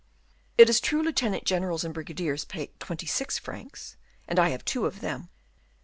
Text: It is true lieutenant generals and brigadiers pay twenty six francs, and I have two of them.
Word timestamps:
It 0.57 0.67
is 0.67 0.79
true 0.79 1.03
lieutenant 1.03 1.43
generals 1.45 1.83
and 1.83 1.93
brigadiers 1.93 2.43
pay 2.43 2.71
twenty 2.79 3.05
six 3.05 3.37
francs, 3.37 3.97
and 4.27 4.39
I 4.39 4.49
have 4.49 4.65
two 4.65 4.87
of 4.87 4.99
them. 5.01 5.29